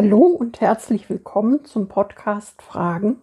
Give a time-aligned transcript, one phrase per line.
[0.00, 3.20] Hallo und herzlich willkommen zum Podcast Fragen.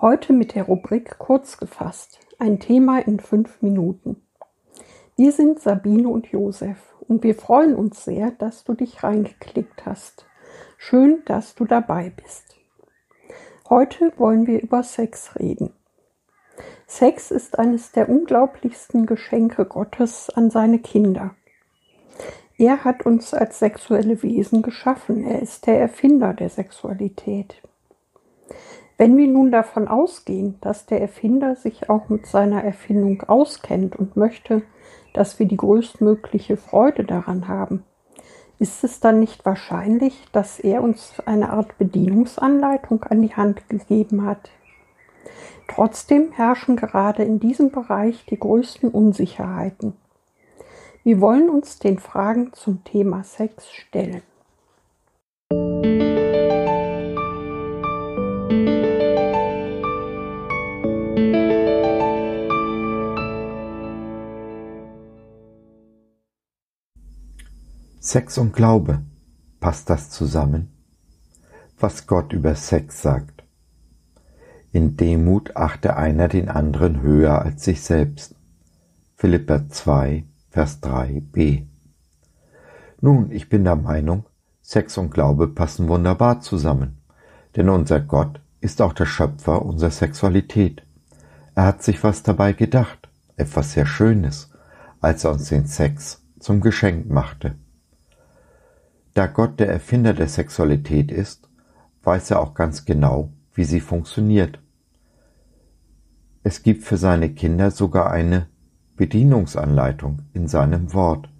[0.00, 2.20] Heute mit der Rubrik Kurz gefasst.
[2.38, 4.22] Ein Thema in fünf Minuten.
[5.16, 10.24] Wir sind Sabine und Josef und wir freuen uns sehr, dass du dich reingeklickt hast.
[10.78, 12.54] Schön, dass du dabei bist.
[13.68, 15.72] Heute wollen wir über Sex reden.
[16.86, 21.34] Sex ist eines der unglaublichsten Geschenke Gottes an seine Kinder.
[22.62, 25.24] Er hat uns als sexuelle Wesen geschaffen.
[25.24, 27.60] Er ist der Erfinder der Sexualität.
[28.96, 34.16] Wenn wir nun davon ausgehen, dass der Erfinder sich auch mit seiner Erfindung auskennt und
[34.16, 34.62] möchte,
[35.12, 37.82] dass wir die größtmögliche Freude daran haben,
[38.60, 44.24] ist es dann nicht wahrscheinlich, dass er uns eine Art Bedienungsanleitung an die Hand gegeben
[44.24, 44.50] hat?
[45.66, 49.94] Trotzdem herrschen gerade in diesem Bereich die größten Unsicherheiten.
[51.04, 54.22] Wir wollen uns den Fragen zum Thema Sex stellen.
[67.98, 69.02] Sex und Glaube,
[69.58, 70.70] passt das zusammen?
[71.80, 73.42] Was Gott über Sex sagt.
[74.70, 78.36] In Demut achte einer den anderen höher als sich selbst.
[79.16, 81.64] Philippa 2, Vers 3b.
[83.00, 84.26] Nun, ich bin der Meinung,
[84.60, 86.98] Sex und Glaube passen wunderbar zusammen,
[87.56, 90.82] denn unser Gott ist auch der Schöpfer unserer Sexualität.
[91.54, 94.50] Er hat sich was dabei gedacht, etwas sehr Schönes,
[95.00, 97.54] als er uns den Sex zum Geschenk machte.
[99.14, 101.48] Da Gott der Erfinder der Sexualität ist,
[102.02, 104.58] weiß er auch ganz genau, wie sie funktioniert.
[106.42, 108.51] Es gibt für seine Kinder sogar eine
[108.96, 111.30] Bedienungsanleitung in seinem Wort,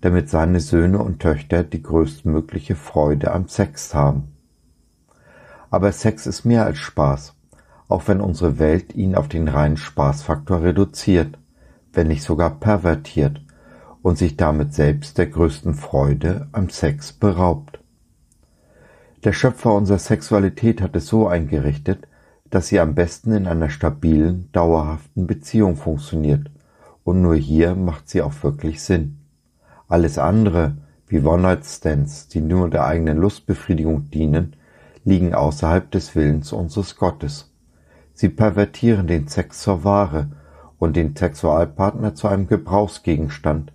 [0.00, 4.32] damit seine Söhne und Töchter die größtmögliche Freude am Sex haben.
[5.70, 7.34] Aber Sex ist mehr als Spaß,
[7.88, 11.38] auch wenn unsere Welt ihn auf den reinen Spaßfaktor reduziert,
[11.92, 13.40] wenn nicht sogar pervertiert
[14.02, 17.78] und sich damit selbst der größten Freude am Sex beraubt.
[19.22, 22.06] Der Schöpfer unserer Sexualität hat es so eingerichtet,
[22.50, 26.50] dass sie am besten in einer stabilen, dauerhaften Beziehung funktioniert
[27.06, 29.18] und nur hier macht sie auch wirklich Sinn.
[29.86, 34.56] Alles andere, wie One-Night-Stands, die nur der eigenen Lustbefriedigung dienen,
[35.04, 37.54] liegen außerhalb des Willens unseres Gottes.
[38.12, 40.30] Sie pervertieren den Sex zur Ware
[40.78, 43.72] und den Sexualpartner zu einem Gebrauchsgegenstand,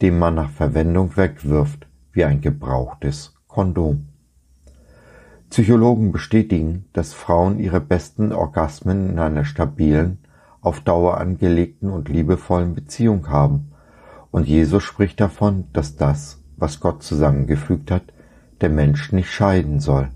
[0.00, 4.06] den man nach Verwendung wegwirft, wie ein gebrauchtes Kondom.
[5.50, 10.16] Psychologen bestätigen, dass Frauen ihre besten Orgasmen in einer stabilen,
[10.60, 13.72] auf Dauer angelegten und liebevollen Beziehung haben.
[14.30, 18.12] Und Jesus spricht davon, dass das, was Gott zusammengefügt hat,
[18.60, 20.10] der Mensch nicht scheiden soll.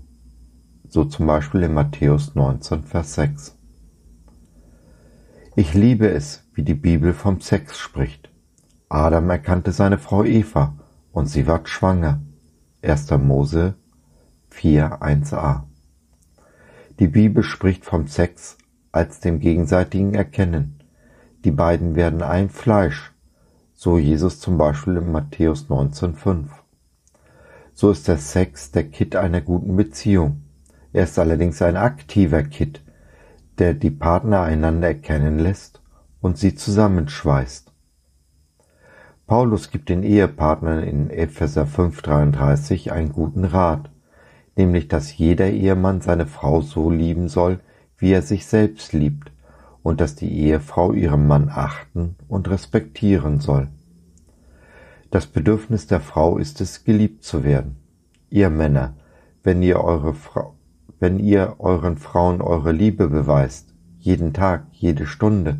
[0.87, 3.57] So zum Beispiel in Matthäus 19, Vers 6.
[5.55, 8.29] Ich liebe es, wie die Bibel vom Sex spricht.
[8.89, 10.77] Adam erkannte seine Frau Eva
[11.11, 12.21] und sie ward schwanger.
[12.81, 13.09] 1.
[13.11, 13.75] Mose
[14.49, 15.63] 4, 1a.
[16.99, 18.57] Die Bibel spricht vom Sex
[18.95, 20.79] als dem gegenseitigen Erkennen.
[21.43, 23.13] Die beiden werden ein Fleisch,
[23.73, 26.45] so Jesus zum Beispiel in Matthäus 19,5.
[27.73, 30.43] So ist der Sex der Kitt einer guten Beziehung.
[30.93, 32.81] Er ist allerdings ein aktiver Kitt,
[33.57, 35.81] der die Partner einander erkennen lässt
[36.21, 37.73] und sie zusammenschweißt.
[39.27, 43.89] Paulus gibt den Ehepartnern in Epheser 5,33 einen guten Rat,
[44.55, 47.59] nämlich dass jeder Ehemann seine Frau so lieben soll,
[47.97, 49.31] wie er sich selbst liebt
[49.83, 53.67] und dass die Ehefrau ihren Mann achten und respektieren soll.
[55.11, 57.77] Das Bedürfnis der Frau ist es, geliebt zu werden.
[58.29, 58.95] Ihr Männer,
[59.43, 60.55] wenn ihr eure Frau,
[60.99, 65.59] wenn ihr euren Frauen eure Liebe beweist, jeden Tag, jede Stunde,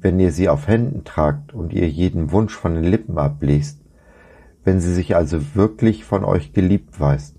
[0.00, 3.80] wenn ihr sie auf Händen tragt und ihr jeden Wunsch von den Lippen ablest,
[4.64, 7.34] wenn sie sich also wirklich von euch geliebt weiß,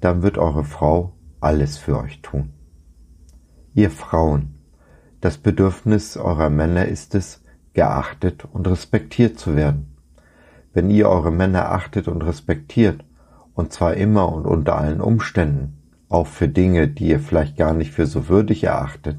[0.00, 2.50] dann wird eure Frau alles für euch tun.
[3.74, 4.58] Ihr Frauen,
[5.22, 7.42] das Bedürfnis eurer Männer ist es,
[7.72, 9.96] geachtet und respektiert zu werden.
[10.74, 13.02] Wenn ihr eure Männer achtet und respektiert,
[13.54, 15.78] und zwar immer und unter allen Umständen,
[16.10, 19.16] auch für Dinge, die ihr vielleicht gar nicht für so würdig erachtet,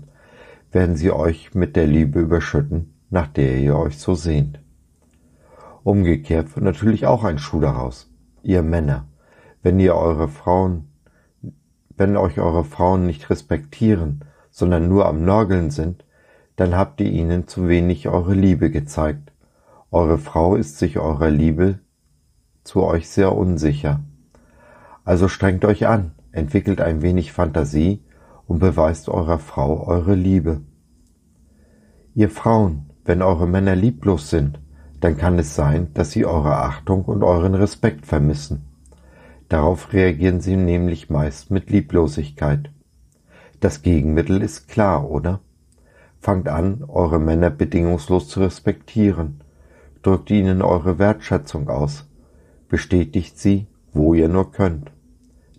[0.72, 4.60] werden sie euch mit der Liebe überschütten, nach der ihr euch so sehnt.
[5.82, 8.08] Umgekehrt wird natürlich auch ein Schuh daraus.
[8.44, 9.08] Ihr Männer,
[9.64, 10.90] wenn ihr eure Frauen,
[11.98, 14.24] wenn euch eure Frauen nicht respektieren,
[14.54, 16.06] sondern nur am Nörgeln sind,
[16.56, 19.32] dann habt ihr ihnen zu wenig eure Liebe gezeigt.
[19.92, 21.80] Eure Frau ist sich eurer Liebe
[22.64, 24.02] zu euch sehr unsicher.
[25.04, 28.04] Also strengt euch an, entwickelt ein wenig Fantasie
[28.48, 30.62] und beweist eurer Frau eure Liebe.
[32.14, 34.60] Ihr Frauen, wenn eure Männer lieblos sind,
[35.00, 38.66] dann kann es sein, dass sie eure Achtung und euren Respekt vermissen.
[39.50, 42.70] Darauf reagieren sie nämlich meist mit Lieblosigkeit.
[43.64, 45.40] Das Gegenmittel ist klar, oder?
[46.20, 49.40] Fangt an, eure Männer bedingungslos zu respektieren.
[50.02, 52.06] Drückt ihnen eure Wertschätzung aus.
[52.68, 54.92] Bestätigt sie, wo ihr nur könnt.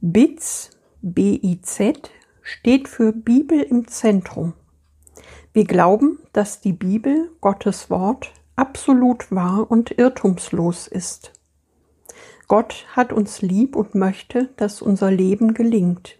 [0.00, 0.70] Biz,
[1.02, 2.10] B-I-Z,
[2.42, 4.54] steht für Bibel im Zentrum.
[5.52, 11.32] Wir glauben, dass die Bibel, Gottes Wort, absolut wahr und irrtumslos ist.
[12.48, 16.19] Gott hat uns lieb und möchte, dass unser Leben gelingt.